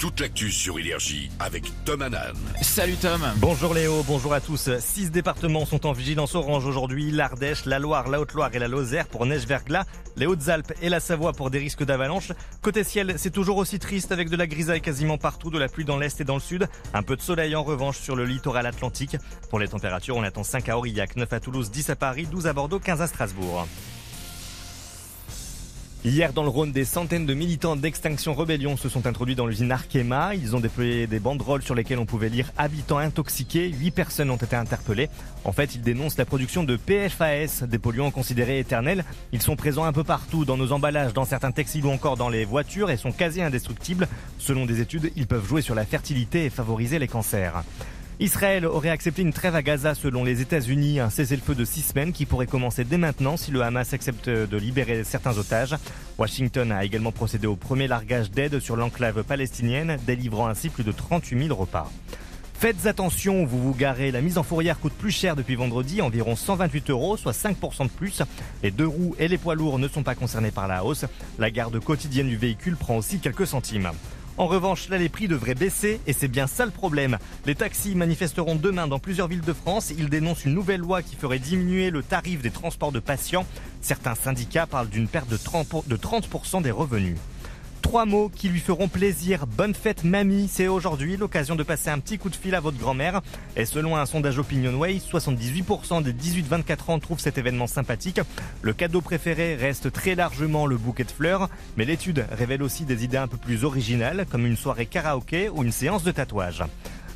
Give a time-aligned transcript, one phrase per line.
[0.00, 2.34] toute l'actu sur Énergie avec Tom Hanan.
[2.62, 3.20] Salut Tom.
[3.36, 4.70] Bonjour Léo, bonjour à tous.
[4.78, 7.10] Six départements sont en vigilance orange aujourd'hui.
[7.10, 9.84] L'Ardèche, la Loire, la Haute-Loire et la Lozère pour neige-verglas.
[10.16, 12.32] Les Hautes-Alpes et la Savoie pour des risques d'avalanche.
[12.62, 15.84] Côté ciel, c'est toujours aussi triste avec de la grisaille quasiment partout, de la pluie
[15.84, 16.66] dans l'est et dans le sud.
[16.94, 19.18] Un peu de soleil en revanche sur le littoral atlantique.
[19.50, 22.46] Pour les températures, on attend 5 à Aurillac, 9 à Toulouse, 10 à Paris, 12
[22.46, 23.66] à Bordeaux, 15 à Strasbourg.
[26.02, 29.70] Hier, dans le Rhône, des centaines de militants d'Extinction Rebellion se sont introduits dans l'usine
[29.70, 30.34] Arkema.
[30.34, 33.68] Ils ont déployé des banderoles sur lesquelles on pouvait lire habitants intoxiqués.
[33.68, 35.10] Huit personnes ont été interpellées.
[35.44, 39.04] En fait, ils dénoncent la production de PFAS, des polluants considérés éternels.
[39.32, 42.30] Ils sont présents un peu partout, dans nos emballages, dans certains textiles ou encore dans
[42.30, 44.08] les voitures et sont quasi indestructibles.
[44.38, 47.62] Selon des études, ils peuvent jouer sur la fertilité et favoriser les cancers.
[48.22, 52.12] Israël aurait accepté une trêve à Gaza selon les États-Unis, un cessez-le-feu de six semaines
[52.12, 55.74] qui pourrait commencer dès maintenant si le Hamas accepte de libérer certains otages.
[56.18, 60.92] Washington a également procédé au premier largage d'aide sur l'enclave palestinienne, délivrant ainsi plus de
[60.92, 61.90] 38 000 repas.
[62.52, 64.10] Faites attention, vous vous garez.
[64.10, 67.88] La mise en fourrière coûte plus cher depuis vendredi, environ 128 euros, soit 5% de
[67.88, 68.20] plus.
[68.62, 71.06] Les deux roues et les poids lourds ne sont pas concernés par la hausse.
[71.38, 73.90] La garde quotidienne du véhicule prend aussi quelques centimes.
[74.40, 77.18] En revanche, là, les prix devraient baisser et c'est bien ça le problème.
[77.44, 79.92] Les taxis manifesteront demain dans plusieurs villes de France.
[79.98, 83.44] Ils dénoncent une nouvelle loi qui ferait diminuer le tarif des transports de patients.
[83.82, 87.18] Certains syndicats parlent d'une perte de 30% des revenus.
[87.90, 89.48] Trois mots qui lui feront plaisir.
[89.48, 92.78] Bonne fête mamie, c'est aujourd'hui l'occasion de passer un petit coup de fil à votre
[92.78, 93.20] grand-mère.
[93.56, 98.20] Et selon un sondage OpinionWay, 78% des 18-24 ans trouvent cet événement sympathique.
[98.62, 103.02] Le cadeau préféré reste très largement le bouquet de fleurs, mais l'étude révèle aussi des
[103.02, 106.62] idées un peu plus originales, comme une soirée karaoké ou une séance de tatouage.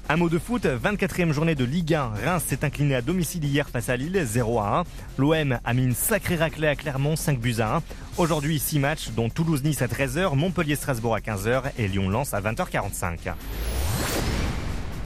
[0.07, 2.13] Un mot de foot, 24e journée de Ligue 1.
[2.27, 4.85] Reims s'est incliné à domicile hier face à Lille, 0 à 1.
[5.17, 7.83] L'OM a mis une sacrée raclée à Clermont, 5 buts à 1.
[8.19, 13.33] Aujourd'hui, 6 matchs, dont Toulouse-Nice à 13h, Montpellier-Strasbourg à 15h et Lyon-Lens à 20h45.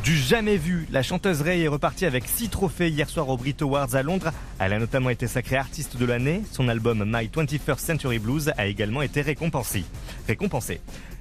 [0.02, 3.56] Du jamais vu, la chanteuse Ray est repartie avec 6 trophées hier soir au Brit
[3.60, 4.32] Awards à Londres.
[4.58, 6.42] Elle a notamment été sacrée artiste de l'année.
[6.50, 9.84] Son album My 21st Century Blues a également été récompensé.
[10.26, 10.80] récompensé.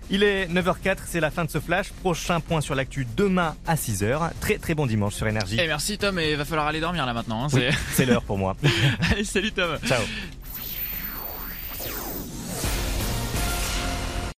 [0.10, 1.90] Il est 9h04, c'est la fin de ce flash.
[2.02, 4.32] Prochain point sur l'actu demain à 6h.
[4.40, 5.60] Très très bon dimanche sur Énergie.
[5.60, 7.46] Et merci Tom, et il va falloir aller dormir là maintenant.
[7.46, 8.56] Hein, c'est l'heure pour moi.
[9.12, 9.78] Allez, salut Tom.
[9.86, 10.02] Ciao.